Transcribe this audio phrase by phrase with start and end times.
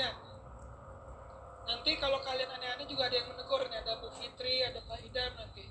[0.00, 0.28] selanjutnya
[1.68, 5.32] nanti kalau kalian aneh-aneh juga ada yang menegur nih ada Bu Fitri ada Pak Idam
[5.36, 5.64] nanti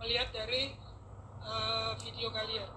[0.00, 0.72] melihat dari
[1.44, 2.68] uh, video kalian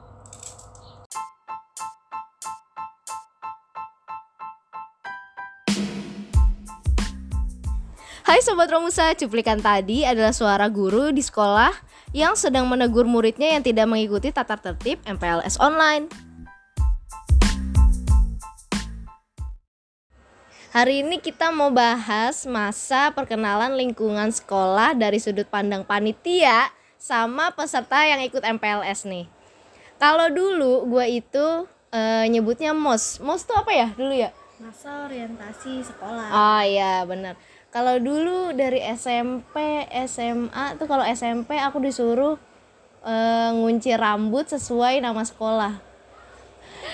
[8.29, 11.73] Hai Sobat Romusa, cuplikan tadi adalah suara guru di sekolah
[12.13, 16.28] yang sedang menegur muridnya yang tidak mengikuti tata tertib MPLS online.
[20.69, 28.05] Hari ini kita mau bahas masa perkenalan lingkungan sekolah dari sudut pandang panitia sama peserta
[28.05, 29.25] yang ikut MPLS nih.
[29.97, 33.17] Kalau dulu gue itu eh, nyebutnya MOS.
[33.17, 34.29] MOS tuh apa ya dulu ya?
[34.59, 37.39] masa orientasi sekolah Oh iya bener
[37.71, 42.37] Kalau dulu dari SMP, SMA tuh kalau SMP aku disuruh
[43.09, 45.81] eh, ngunci rambut sesuai nama sekolah.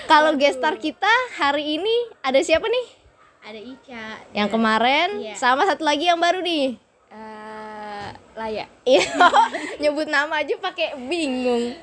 [0.08, 3.05] Kalau gestar kita hari ini ada siapa nih?
[3.46, 5.34] Ada Ica Yang kemarin Iya.
[5.38, 6.74] sama satu lagi yang baru nih.
[7.06, 9.06] eh layak Iya,
[9.80, 11.78] nyebut nama aja pakai bingung.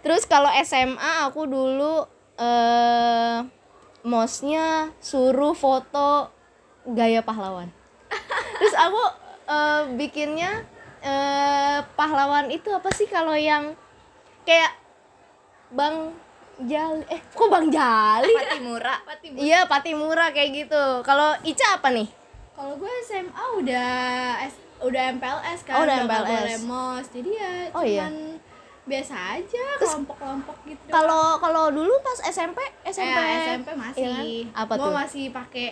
[0.00, 2.06] Terus kalau SMA aku dulu
[2.38, 3.38] eh
[4.02, 6.30] mosnya suruh foto
[6.88, 7.66] gaya pahlawan.
[8.58, 9.02] Terus aku
[9.46, 10.62] eh, bikinnya
[11.02, 13.74] eh pahlawan itu apa sih kalau yang
[14.42, 14.70] kayak
[15.68, 16.14] Bang
[16.64, 18.32] Jali eh kok Bang Jali?
[18.32, 18.94] Patimura
[19.34, 20.84] Iya, Patimura kayak gitu.
[21.02, 22.08] Kalau Ica apa nih?
[22.52, 23.90] kalau gue SMA udah
[24.42, 26.28] S, udah MPLS kan Oh, udah MPLS.
[26.28, 28.06] boleh mos jadi ya Oh, iya.
[28.06, 28.14] cuman
[28.82, 34.24] biasa aja kelompok-kelompok gitu Kalau kalau dulu pas SMP, SMP, Eh, SMP masih Iya kan?
[34.58, 34.94] Apa Gua tuh?
[34.94, 35.66] masih pakai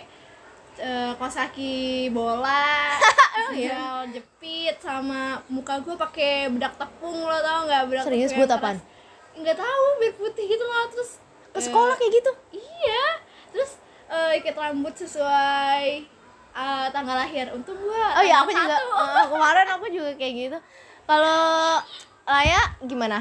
[0.75, 1.75] eh, kosaki
[2.09, 2.97] bola
[3.41, 4.03] Oh, iya.
[4.07, 8.77] jepit sama muka gue pakai bedak tepung lo tau nggak bedak Serius, tepung buat apaan?
[8.79, 8.90] keras.
[9.33, 12.31] Nggak tahu biar putih gitu loh terus ke eh, sekolah kayak gitu.
[12.53, 13.05] iya
[13.49, 13.71] terus
[14.07, 16.03] eh, ikat rambut sesuai
[16.51, 18.91] eh, tanggal lahir untung gua Oh iya, aku tanggal juga satu.
[19.13, 20.57] eh, kemarin aku juga kayak gitu.
[21.03, 21.79] Kalau
[22.23, 23.19] Laya gimana?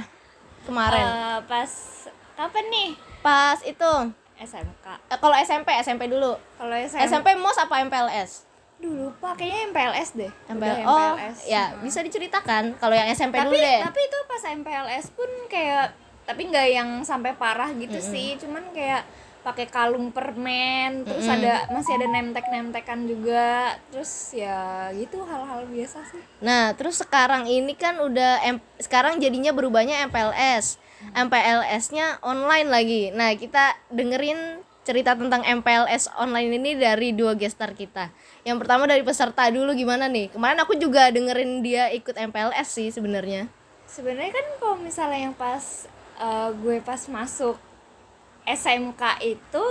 [0.63, 1.71] Kemarin Eh, pas
[2.33, 3.93] kapan nih pas itu
[4.37, 6.33] SMK eh, kalau SMP SMP dulu.
[6.55, 8.49] kalau SMP, SMP MOS apa MPLS?
[8.81, 11.39] Dulu pak kayaknya MPLS deh MPL Udah oh MPLS.
[11.45, 13.81] ya bisa diceritakan kalau yang SMP tapi dulu deh.
[13.83, 15.93] tapi itu pas MPLS pun kayak
[16.25, 19.05] tapi nggak yang sampai parah gitu sih cuman kayak
[19.41, 26.01] pakai kalung permen terus ada masih ada nemtek nemtekan juga terus ya gitu hal-hal biasa
[26.07, 30.77] sih Nah, terus sekarang ini kan udah M- sekarang jadinya berubahnya MPLS.
[31.15, 33.03] MPLS-nya online lagi.
[33.11, 38.09] Nah, kita dengerin cerita tentang MPLS online ini dari dua gestar kita.
[38.41, 40.31] Yang pertama dari peserta dulu gimana nih?
[40.31, 43.47] Kemarin aku juga dengerin dia ikut MPLS sih sebenarnya.
[43.87, 45.85] sebenarnya kan kalau misalnya yang pas
[46.17, 47.59] eh, gue pas masuk
[48.47, 49.65] SMK itu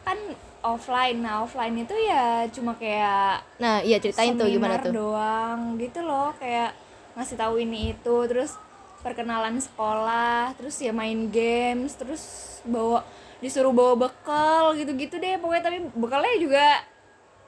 [0.00, 0.14] kan
[0.62, 4.92] offline nah offline itu ya cuma kayak Nah, iya ceritain tuh gimana tuh.
[4.92, 6.70] doang gitu loh kayak
[7.12, 8.54] ngasih tahu ini itu terus
[9.00, 12.22] perkenalan sekolah terus ya main games terus
[12.64, 13.04] bawa
[13.38, 16.66] disuruh bawa bekal gitu-gitu deh pokoknya tapi bekalnya juga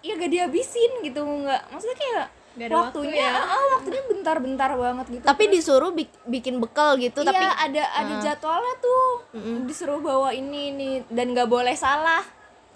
[0.07, 3.37] ya gak dihabisin gitu nggak maksudnya kayak Nggak ada waktu waktunya ya.
[3.45, 7.83] ah, waktunya bentar-bentar banget gitu Tapi Terus- disuruh bik- bikin bekal gitu, iya tapi ada
[7.93, 9.69] ada jadwalnya tuh Mm-mm.
[9.69, 12.25] disuruh bawa ini ini dan nggak boleh salah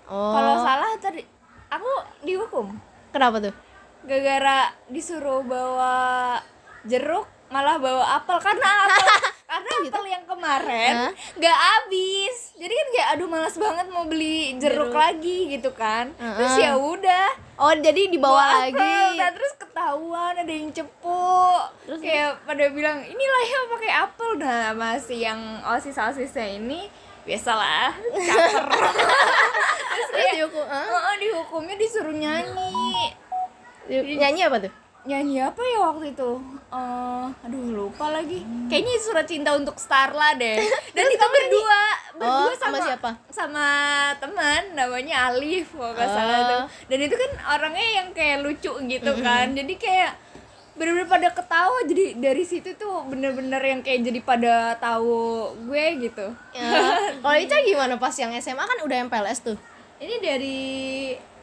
[0.04, 0.36] oh.
[0.36, 1.24] kalau salah tadi
[1.66, 2.76] aku dihukum
[3.08, 3.54] Kenapa tuh?
[4.02, 6.36] gara-gara disuruh bawa
[6.82, 9.06] jeruk malah bawa apel karena apel
[9.50, 10.94] karena apel yang kemarin
[11.34, 12.54] nggak habis.
[12.54, 16.14] Jadi kan kayak aduh malas banget mau beli jeruk, lagi gitu kan.
[16.14, 16.70] Terus Heeh.
[16.70, 17.28] ya udah.
[17.58, 18.78] Oh, jadi dibawa bawa lagi.
[18.78, 21.34] apel nah, terus ketahuan ada yang cepu
[21.84, 24.30] Terus- kayak pada bilang inilah ya pakai apel.
[24.38, 26.86] Nah masih yang osis osisnya ini
[27.26, 28.64] biasalah caper.
[29.90, 30.86] Terus Terus dihukum, ah?
[30.86, 33.12] oh, dihukumnya disuruh nyanyi.
[33.90, 34.72] Nyanyi apa tuh?
[35.02, 36.30] Nyanyi apa ya waktu itu?
[36.70, 38.44] Eh, aduh lupa lagi.
[38.68, 40.60] Kayaknya surat cinta untuk Starla deh.
[40.96, 41.80] Dan itu berdua
[42.12, 43.10] berdua Oh, sama sama siapa?
[43.30, 43.66] sama
[44.14, 46.12] teman namanya Alif kalau nggak Oh.
[46.12, 49.46] salah tuh dan itu kan orangnya yang kayak lucu gitu kan.
[49.50, 50.12] Jadi kayak
[50.72, 51.80] bener-bener pada ketawa.
[51.82, 55.16] Jadi dari situ tuh bener-bener yang kayak jadi pada tahu
[55.64, 56.26] gue gitu.
[56.52, 56.68] Ya.
[57.16, 59.56] Kalau Ica gimana pas yang SMA kan udah MPLS tuh?
[59.98, 60.60] ini dari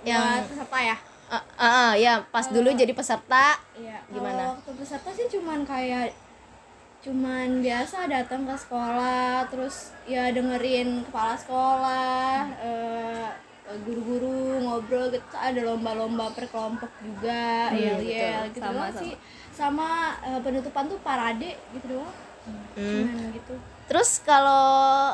[0.01, 0.97] Yang- peserta ya
[1.27, 4.55] Ah, ah, ah, ya pas dulu jadi peserta Iya, Gimana?
[4.55, 6.15] waktu peserta sih cuman kayak
[6.97, 13.27] cuman biasa datang ke sekolah terus ya dengerin kepala sekolah eh,
[13.83, 18.11] guru-guru ngobrol gitu ada lomba-lomba per kelompok juga Hmm, yel betul.
[18.13, 19.01] yel gitu Sama, doang sama.
[19.03, 19.13] sih
[19.51, 19.87] sama
[20.23, 22.15] eh, penutupan tuh parade gitu doang
[22.73, 23.03] Hmm.
[23.03, 23.55] cuman gitu
[23.87, 25.11] Terus kalau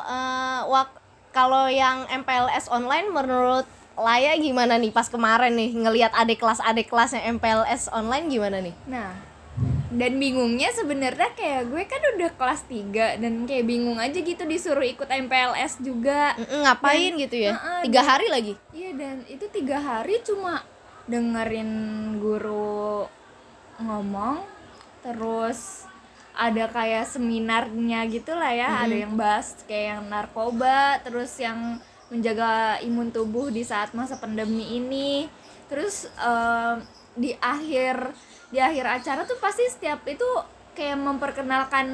[0.68, 0.94] wak
[1.30, 6.90] kalau yang MPLS online menurut Laya gimana nih pas kemarin nih ngelihat adik kelas adik
[6.90, 8.74] kelas yang MPLS online gimana nih?
[8.90, 9.14] Nah,
[9.94, 14.82] dan bingungnya sebenarnya kayak gue kan udah kelas 3 dan kayak bingung aja gitu disuruh
[14.82, 16.34] ikut MPLS juga.
[16.34, 17.54] Mm-mm, ngapain gitu ya?
[17.54, 18.54] Heeh, Tiga hari lagi.
[18.74, 20.66] Iya dan itu tiga hari cuma
[21.06, 21.70] dengerin
[22.18, 23.06] guru
[23.78, 24.42] ngomong
[25.04, 25.84] terus
[26.34, 31.78] ada kayak seminarnya gitu lah ya ada yang bahas kayak yang narkoba terus yang
[32.12, 35.28] menjaga imun tubuh di saat masa pandemi ini.
[35.68, 36.84] Terus em,
[37.14, 38.12] di akhir
[38.50, 40.26] di akhir acara tuh pasti setiap itu
[40.74, 41.86] kayak memperkenalkan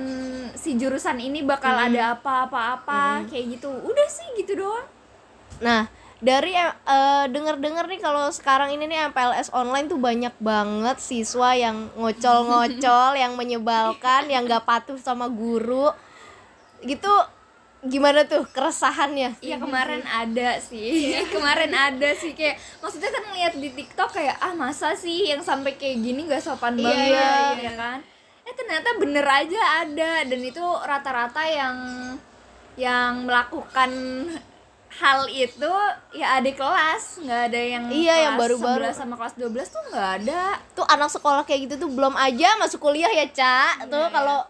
[0.57, 3.69] si jurusan ini bakal ada apa-apa-apa kayak gitu.
[3.69, 4.89] Udah sih gitu doang.
[5.61, 11.53] Nah, dari eh, denger-denger nih kalau sekarang ini nih MPLS online tuh banyak banget siswa
[11.57, 15.93] yang ngocol-ngocol, yang menyebalkan, yang gak patuh sama guru.
[16.81, 17.13] Gitu
[17.83, 19.41] gimana tuh keresahannya?
[19.41, 24.53] Iya kemarin ada sih, kemarin ada sih kayak maksudnya kan ngeliat di TikTok kayak ah
[24.53, 27.63] masa sih yang sampai kayak gini gak sopan Iya, banget iya, iya.
[27.65, 27.99] ya kan?
[28.43, 31.77] Eh ternyata bener aja ada dan itu rata-rata yang
[32.77, 33.91] yang melakukan
[34.91, 35.71] hal itu
[36.11, 38.85] ya adik kelas nggak ada yang Iya, yang kelas baru-baru.
[38.91, 40.43] 11 sama kelas 12 tuh nggak ada
[40.75, 43.87] Tuh anak sekolah kayak gitu tuh belum aja masuk kuliah ya, Ca.
[43.87, 44.45] Tuh kalau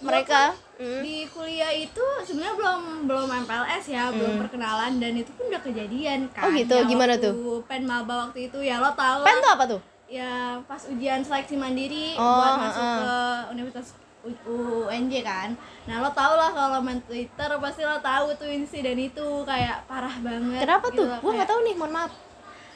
[0.00, 1.00] mereka Mm.
[1.02, 6.24] di kuliah itu sebenarnya belum belum MPLS ya belum perkenalan dan itu pun udah kejadian
[6.24, 6.32] Hmm.
[6.32, 7.60] kan Oh gitu, Ya, gimana waktu tuh?
[7.62, 9.80] pen maba waktu itu ya lo tau Pen tuh apa tuh?
[10.08, 10.32] ya
[10.64, 12.98] pas ujian seleksi mandiri Oh, buat masuk heeh.
[12.98, 13.12] ke
[13.52, 13.88] Universitas
[14.24, 15.52] UNJ kan
[15.84, 20.16] nah lo tau lah kalau main Twitter pasti lo tahu tuh insiden itu kayak parah
[20.18, 21.08] banget Kenapa gitu tuh?
[21.14, 22.12] kayak- nggak tahu nih, mohon maaf.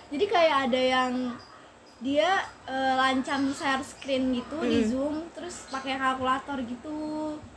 [0.09, 1.13] jadi kayak ada yang
[1.99, 2.31] dia
[2.67, 4.69] eh, lancang share screen gitu Hmm.
[4.69, 6.97] di zoom terus pakai kalkulator gitu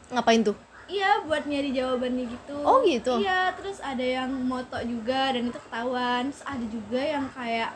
[0.09, 0.55] Ngapain tuh?
[0.87, 2.55] Iya buat nyari jawabannya gitu.
[2.63, 3.19] Oh, gitu?
[3.19, 6.31] Iya terus ada yang moto juga dan itu ketahuan.
[6.31, 7.71] Terus ada juga yang kayak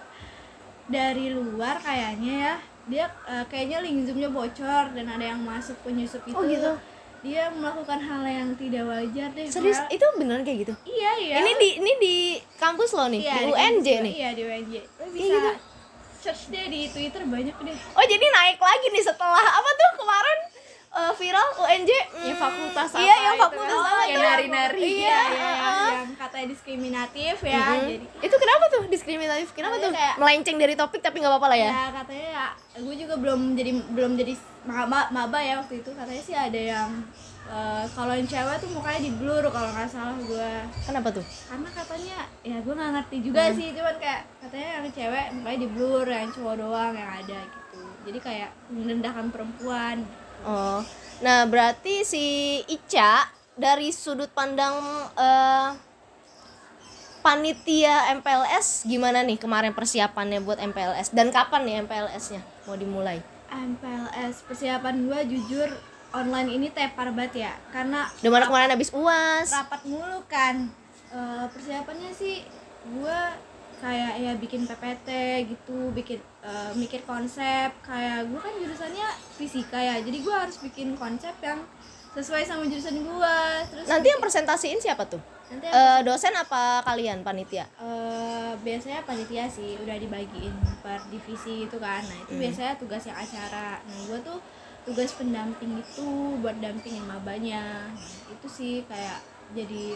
[0.87, 6.23] dari luar kayaknya ya dia eh, kayaknya link zoomnya bocor dan ada yang masuk penyusup
[6.23, 6.33] itu.
[6.33, 6.71] Oh, gitu?
[7.21, 9.45] Dia melakukan hal yang tidak wajar deh.
[9.45, 10.73] Serius itu beneran kayak gitu?
[10.83, 11.35] Iya iya.
[11.37, 12.15] Ini di ini di
[12.57, 14.13] kampus lo nih, Iya, di di UNJ kampus- nih.
[14.15, 14.73] Iya di UNJ.
[14.73, 15.51] Lo Iya, bisa gitu.
[16.17, 17.75] search deh di Twitter banyak deh.
[17.91, 20.37] Oh jadi naik lagi nih setelah apa tuh kemarin
[20.91, 21.87] eh, viral UNJ?
[21.87, 23.87] ya hmm, fakultas apa Iya yang itu fakultas kan?
[23.87, 24.21] apa tuh?
[24.21, 24.79] nari-nari.
[24.81, 24.91] Iya.
[24.91, 25.89] Iya, iya, heeh.
[25.93, 27.63] yang katanya diskriminatif ya.
[27.65, 27.79] Mhm.
[27.81, 29.47] Jadi Itu kenapa tuh diskriminatif?
[29.51, 31.71] Kenapa tuh kayak- melenceng dari topik tapi nggak apa-apa lah ya?
[31.71, 34.33] ya katanya ya gue juga belum jadi belum jadi
[34.63, 36.89] maba maba ya waktu itu katanya sih ada yang
[37.43, 40.51] eh, kalau yang cewek tuh mukanya di blur kalau nggak salah gue
[40.81, 41.25] Kenapa tuh?
[41.45, 43.55] karena katanya ya gue nggak ngerti juga Hmm.
[43.55, 47.79] sih cuman kayak katanya yang cewek mukanya di blur yang cowok doang yang ada gitu
[48.01, 49.97] jadi kayak merendahkan perempuan
[50.41, 50.81] Oh,
[51.19, 52.23] nah berarti si
[52.65, 54.73] Ica dari sudut pandang
[55.13, 55.69] eh,
[57.21, 63.21] panitia MPLS gimana nih kemarin persiapannya buat MPLS dan kapan nih MPLS-nya mau dimulai?
[63.47, 65.69] MPLS persiapan gue jujur
[66.11, 69.47] online ini tepar banget ya karena Udah mana kemarin habis uas?
[69.49, 70.69] rapat mulu kan
[71.11, 72.39] Eh, persiapannya sih
[72.87, 73.19] gue
[73.81, 75.09] kayak ya bikin PPT
[75.47, 80.93] gitu bikin eh, mikir konsep kayak gue kan jurusannya fisika ya jadi gue harus bikin
[80.93, 81.59] konsep yang
[82.11, 83.37] sesuai sama jurusan gue
[83.67, 85.17] terus Nanti yang presentasiin siapa tuh?
[85.47, 87.65] nanti Eh, dosen apa kalian panitia?
[87.73, 93.17] eh, biasanya panitia sih udah dibagiin per divisi gitu kan nah itu biasanya tugas yang
[93.17, 94.37] acara nah gue tuh
[94.83, 96.07] tugas pendamping itu
[96.37, 99.19] buat dampingin mabanya Nah, itu sih kayak
[99.51, 99.95] jadi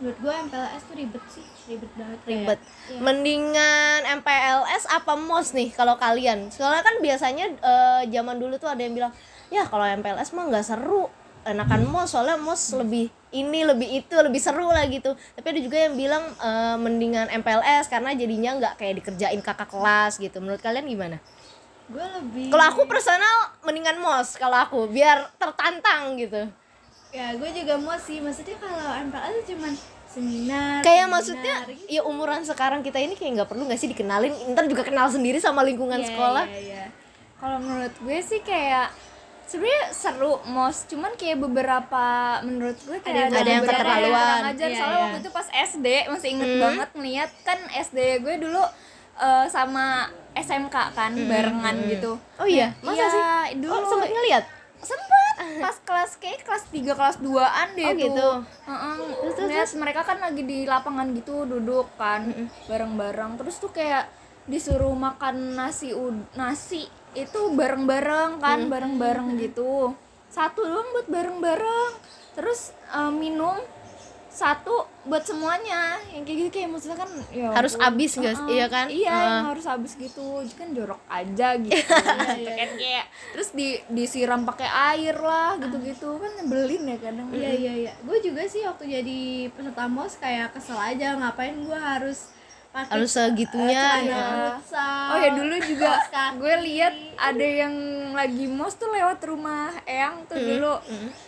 [0.00, 2.60] menurut gue MPLS tuh ribet sih ribet banget kayak- ribet.
[2.88, 2.98] Iya.
[2.98, 6.48] Mendingan MPLS apa MOS nih kalau kalian?
[6.48, 9.12] Soalnya kan biasanya eh, zaman dulu tuh ada yang bilang,
[9.48, 11.04] ya kalau MPLS mah nggak seru,
[11.42, 15.12] enakan MOS soalnya MOS lebih ini lebih itu lebih seru lah gitu.
[15.36, 20.16] Tapi ada juga yang bilang eh, mendingan MPLS karena jadinya nggak kayak dikerjain kakak kelas
[20.16, 20.40] gitu.
[20.40, 21.20] Menurut kalian gimana?
[21.90, 26.46] gue lebih Kalau aku personal mendingan MOS kalau aku biar tertantang gitu.
[27.10, 29.72] Ya gue juga mau sih maksudnya kalau MPLS tuh cuman
[30.06, 31.86] seminar Kayak seminar maksudnya gitu.
[31.88, 35.38] ya umuran sekarang kita ini kayak nggak perlu nggak sih dikenalin, ntar juga kenal sendiri
[35.38, 36.44] sama lingkungan Iya, sekolah.
[36.46, 36.84] iya, iya.
[37.36, 38.90] Kalau menurut gue sih kayak
[39.44, 42.04] sebenarnya seru mos cuman kayak beberapa
[42.40, 44.40] menurut gue kayak Ada yang Ada yang keterlaluan.
[44.46, 45.04] ajar Iya, soalnya iya.
[45.04, 46.60] waktu itu pas SD masih inget Hmm.
[46.60, 48.62] banget ngeliat kan SD gue dulu
[49.16, 53.22] eh, sama SMK kan barengan gitu Oh iya, masa Iya, sih?
[53.58, 54.44] dulu Oh, sempet ngeliat?
[54.80, 55.19] sempet
[55.58, 58.28] pas kelas kayak kelas 3 kelas 2an deh Oh, tuh gitu.
[58.70, 58.94] Heeh.
[58.94, 62.30] Terus, terus, Ngeliat mereka kan lagi di lapangan gitu duduk kan
[62.70, 63.40] bareng-bareng.
[63.42, 64.06] Terus tuh kayak
[64.46, 65.94] disuruh makan nasi
[66.38, 69.98] nasi itu bareng-bareng kan bareng-bareng gitu.
[70.30, 71.92] Satu doang buat bareng-bareng.
[72.38, 73.58] Terus eh, minum
[74.30, 74.72] satu
[75.02, 77.88] buat semuanya yang kayak gitu kayak maksudnya kan ya Harus ampun.
[77.90, 78.22] abis sih?
[78.22, 78.46] Heeh.
[78.48, 78.86] Iya kan?
[78.86, 79.26] iya Heeh.
[79.26, 81.74] yang harus habis gitu kan jorok aja gitu
[82.38, 87.50] iya, kan kayak terus di disiram pakai air lah gitu-gitu kan nyebelin ya kadang Iya
[87.52, 87.92] iya iya.
[88.00, 89.20] Gue juga sih waktu jadi
[89.50, 92.30] peserta mos kayak kesel aja ngapain gue harus
[92.70, 94.24] pakai Harus segitunya, ya.
[94.54, 95.90] futsal, Oh ya dulu juga
[96.38, 97.74] gue lihat ada yang
[98.10, 100.74] lagi mos tuh lewat rumah Eyang tuh dulu.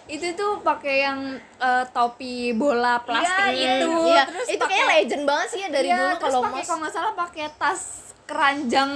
[0.06, 3.90] Itu tuh pakai yang eh, topi bola plastik Iya, itu.
[4.08, 6.64] Iya, Terus itu pakai- kayak legend banget sih ya dari Iya, dulu kalau mos.
[6.64, 7.82] kalau nggak salah pakai tas
[8.24, 8.92] keranjang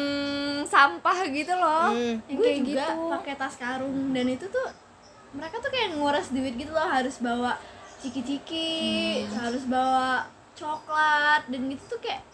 [0.65, 1.93] sampah gitu loh.
[1.93, 2.17] Hmm.
[2.25, 3.05] Yang gue kayak juga gitu.
[3.13, 4.67] pakai tas karung dan itu tuh
[5.31, 7.53] mereka tuh kayak nguras duit gitu loh harus bawa
[7.99, 8.81] ciki-ciki
[9.31, 10.25] harus bawa
[10.55, 12.25] coklat dan gitu tuh kayak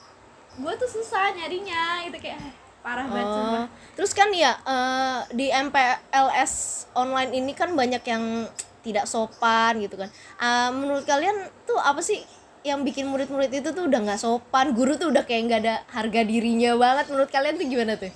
[0.55, 2.39] gue tuh susah nyarinya gitu kayak
[2.83, 3.67] parah banget Oh, sumpah.
[3.95, 6.53] terus kan ya eh, di MPLS
[6.93, 8.51] online ini kan banyak yang
[8.83, 10.11] tidak sopan gitu kan.
[10.37, 12.19] Ah, menurut kalian tuh apa sih
[12.63, 16.21] yang bikin murid-murid itu tuh udah nggak sopan, guru tuh udah kayak nggak ada harga
[16.23, 17.07] dirinya banget.
[17.09, 18.11] Menurut kalian tuh gimana tuh?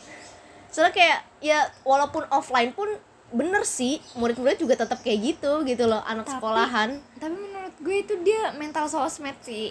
[0.68, 2.90] Soalnya kayak ya walaupun offline pun
[3.26, 7.96] bener sih murid-murid juga tetap kayak gitu gitu loh anak Tapi- sekolahan Tapi menurut gue
[7.96, 9.70] itu dia mental sosmed sih.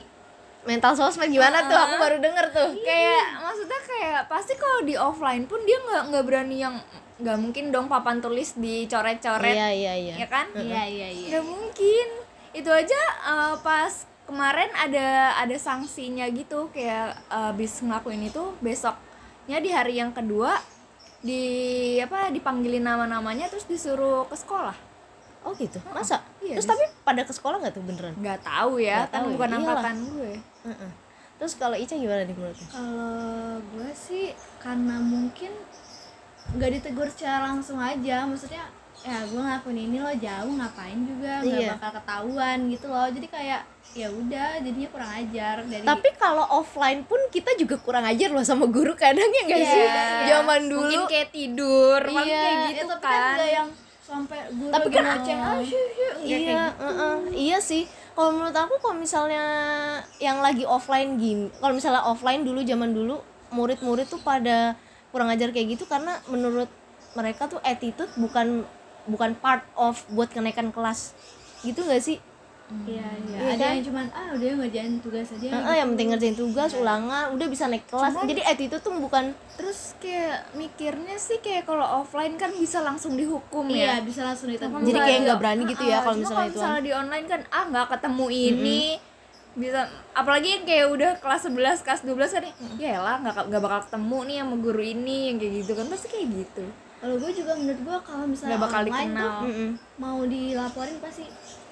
[0.65, 1.77] Mental sosmed gimana tuh?
[1.77, 2.69] Aku baru denger tuh.
[2.81, 6.75] Kayak maksudnya kayak pasti kalau di offline pun dia nggak nggak berani yang
[7.15, 9.55] nggak mungkin dong papan tulis dicoret-coret.
[9.55, 10.15] Iya iya iya.
[10.19, 10.51] Ya kan?
[10.51, 12.07] Iya iya iya nggak mungkin.
[12.51, 13.93] Itu aja eh, pas
[14.25, 16.73] kemarin ada ada sanksinya gitu.
[16.73, 20.59] Kayak abis ngelakuin itu besoknya di hari yang kedua
[21.25, 24.77] di apa dipanggilin nama-namanya terus disuruh ke sekolah
[25.45, 28.97] oh gitu masa Iya, terus tapi pada ke sekolah nggak tuh beneran nggak tahu ya
[28.99, 29.61] Nggak kan tahu ya, bukan iyalah.
[29.61, 30.33] angkatan gue
[30.65, 30.91] Heeh.
[31.35, 32.67] Terus kalau Ica gimana nih menurutnya?
[32.69, 33.19] Kalau
[33.59, 35.51] gue sih karena mungkin
[36.47, 38.63] nggak ditegur secara langsung aja, maksudnya
[39.01, 41.69] ya gue ngelakuin ini lo jauh ngapain juga nggak Iya.
[41.75, 43.61] bakal ketahuan gitu loh jadi kayak
[43.93, 48.41] ya udah jadinya kurang ajar dari Tapi kalau offline pun kita juga kurang ajar loh
[48.41, 49.83] sama guru kadang ya nggak Iya, sih?
[49.83, 50.03] iya.
[50.31, 50.81] Zaman dulu.
[50.81, 53.69] mungkin kayak tidur Iya, kayak Ya, gitu tapi kan kan yang
[54.05, 55.01] sampai guru Tapi kan-.
[55.01, 55.53] Nggak kayak
[56.25, 56.53] Iya, gitu.
[56.85, 57.15] heeh.
[57.33, 57.89] iya sih.
[58.13, 59.43] Kalau menurut aku kalau misalnya
[60.21, 63.19] yang lagi offline gini, kalau misalnya offline dulu zaman dulu
[63.51, 64.77] murid-murid tuh pada
[65.09, 66.69] kurang ajar kayak gitu karena menurut
[67.15, 68.67] mereka tuh attitude bukan
[69.07, 71.17] bukan part of buat kenaikan kelas.
[71.65, 72.21] Gitu gak sih?
[72.65, 73.37] Iya, iya.
[73.37, 73.71] Iya Ada kan?
[73.71, 75.47] yang cuman ah udah ngerjain tugas aja.
[75.47, 78.13] Heeh, yang penting ngerjain tugas, ulangan, udah bisa naik kelas.
[78.17, 79.23] Jadi attitude tuh bukan
[79.55, 84.49] terus kayak mikirnya sih kayak kalau offline kan bisa langsung dihukum Iya, ya bisa langsung
[84.49, 84.81] ditegur.
[84.81, 86.57] Jadi kayak nggak berani gitu ya Ah, kalau cuma misalnya kalau itu.
[86.57, 88.81] misalnya di online kan ah nggak ketemu ini
[89.55, 89.79] bisa
[90.11, 92.43] apalagi yang kayak udah kelas 11 kelas 12 kan
[92.75, 96.07] ya lah nggak nggak bakal ketemu nih sama guru ini yang kayak gitu kan pasti
[96.09, 99.69] kayak gitu Kalau gue juga menurut gue kalau misalnya nggak bakal online tuh dikenal Mm-mm.
[99.95, 101.23] mau dilaporin pasti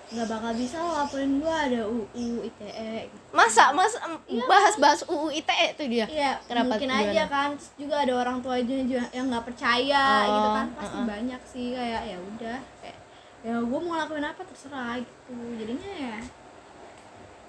[0.05, 5.67] nggak bakal bisa lo laporin gue ada UU ITE Masa mas em, bahas-bahas UU ITE
[5.73, 6.05] tuh dia.
[6.05, 6.75] iya Kenapa?
[6.75, 7.09] mungkin Gimana?
[7.09, 8.75] aja kan terus juga ada orang tua aja
[9.09, 12.97] yang nggak percaya Oh, gitu kan pasti banyak sih kayak ya udah kayak
[13.41, 16.17] ya gue mau ngelakuin apa terserah gitu jadinya ya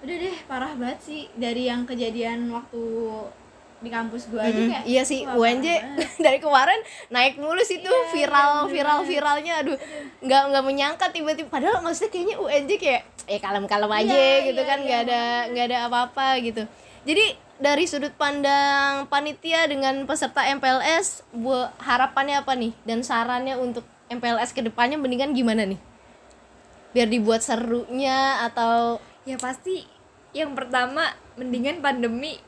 [0.00, 2.82] udah deh parah banget sih dari yang kejadian waktu
[3.84, 5.66] di kampus gue aja kayak iya sih wah, UNJ
[6.24, 6.80] dari kemarin
[7.12, 9.52] naik mulu sih tuh Iya, viral iya, viral viralnya.
[9.60, 9.76] Aduh
[10.24, 14.70] nggak nggak menyangka tiba-tiba padahal maksudnya kayaknya UNJ kayak eh kalem-kalem aja Iya, gitu iya,
[14.72, 15.22] kan iya, nggak ada
[15.52, 16.62] nggak ada apa-apa gitu.
[17.04, 17.24] Jadi
[17.60, 22.72] dari sudut pandang panitia dengan peserta MPLS bu harapannya apa nih?
[22.82, 25.78] Dan sarannya untuk MPLS ke depannya mendingan gimana nih?
[26.96, 28.98] Biar dibuat serunya atau
[29.28, 29.84] ya pasti
[30.34, 32.42] yang pertama mendingan pandemi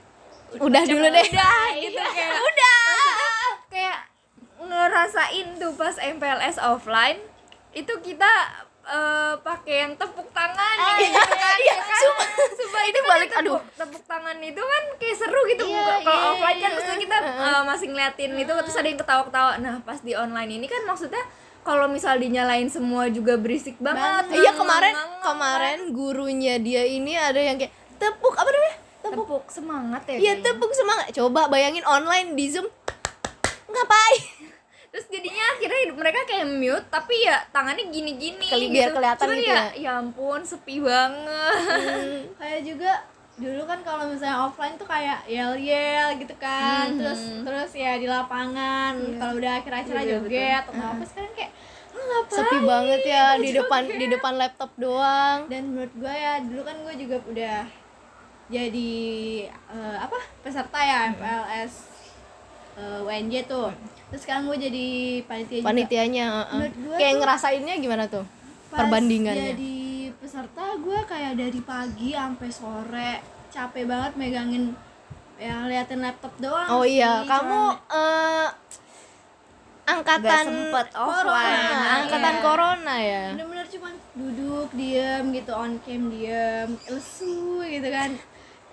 [0.57, 1.26] udah dulu deh.
[1.26, 2.79] udah gitu kayak udah.
[3.69, 3.99] kayak
[4.57, 7.19] ngerasain tuh pas MPLS offline
[7.71, 8.33] itu kita
[8.83, 12.00] eh, pakai yang tepuk tangan gitu kan, iya, ya kan?
[12.00, 12.29] sumpah.
[12.57, 13.61] Sumpah, Itu kan balik, tepuk, aduh.
[13.76, 16.76] tepuk tangan itu kan kayak seru gitu Iya, kalau iya, offline kan iya.
[16.79, 19.53] maksudnya kita eh, masih ngeliatin itu terus ada yang ketawa-ketawa.
[19.61, 21.21] Nah pas di online ini kan maksudnya
[21.61, 24.31] kalau misal dinyalain semua juga berisik banget.
[24.33, 28.76] Iya Ngang, kemarin ngang, kemarin gurunya dia ini ada yang kayak tepuk apa namanya?
[29.09, 29.45] Tepuk.
[29.47, 30.45] semangat ya Iya kayaknya.
[30.49, 31.07] tepuk semangat.
[31.13, 32.67] Coba bayangin online di Zoom.
[33.67, 34.23] Ngapain?
[34.87, 39.45] terus jadinya akhirnya mereka kayak mute tapi ya tangannya gini-gini Keli- biar kelihatan Cuman gitu
[39.47, 39.65] ya, ya.
[39.77, 41.53] ya ampun sepi banget
[42.41, 43.05] kayak juga
[43.37, 48.09] dulu kan kalau misalnya offline tuh kayak yel yel gitu kan terus terus ya di
[48.09, 51.53] lapangan kalau udah akhir acara Iya, joget atau apa sekarang kayak
[51.93, 55.39] lu ngapain Sepi banget ya di depan di depan laptop doang.
[55.47, 57.59] dan menurut gue ya dulu kan gue juga udah
[58.47, 58.93] jadi
[59.50, 61.73] eh, apa peserta ya MPLS
[62.76, 63.69] eh, UNJ tuh
[64.07, 64.87] terus sekarang gue jadi
[65.25, 66.59] panitia Panitianya heeh.
[66.62, 68.25] Menurut gua kayak tuh- ngerasainnya gimana tuh?
[68.67, 69.50] Pas Perbandingannya.
[69.53, 69.75] jadi
[70.17, 73.12] peserta gue kayak dari pagi sampai sore
[73.49, 74.65] capek banget megangin
[75.37, 78.47] ya liatin laptop doang Oh iya, sih, kamu cuman- eh
[79.87, 82.43] Nggak angkatan sempet corona, offline, angkatan iya.
[82.43, 83.23] corona ya.
[83.33, 88.11] bener-bener cuman duduk diem gitu on cam diem lesu gitu kan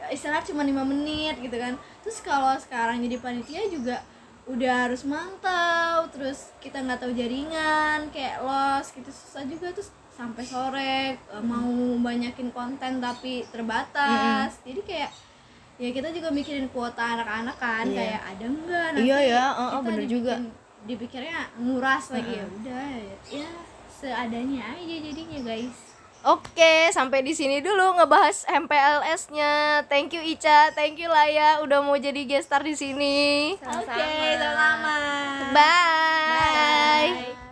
[0.09, 1.73] istirahat cuma lima menit gitu kan.
[1.99, 4.01] Terus kalau sekarang jadi panitia juga
[4.43, 10.43] udah harus mantau terus kita nggak tahu jaringan kayak los gitu susah juga terus sampai
[10.43, 14.59] sore eh, mau banyakin konten tapi terbatas.
[14.61, 15.11] Jadi kayak
[15.75, 17.97] ya kita juga mikirin kuota anak-anak kan Iya.
[17.97, 20.33] kayak ada enggak nanti Iya ya, oh, kita bener juga.
[20.35, 22.87] dibikin- dipikirnya nguras lagi ya udah
[23.25, 23.47] ya
[23.89, 25.92] seadanya aja jadinya guys
[26.23, 29.83] Oke, sampai di sini dulu ngebahas MPLS-nya.
[29.91, 33.59] Thank you Ica, thank you Laya udah mau jadi guest star di sini.
[33.59, 34.07] oke
[34.39, 37.11] selamat Bye.
[37.11, 37.42] Bye.